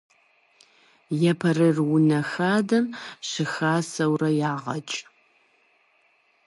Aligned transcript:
Епэрыр 1.31 1.77
унэ 1.93 2.19
хадэм 2.29 2.85
щыхасэурэ 3.29 4.29
ягъэкӏ. 4.51 4.97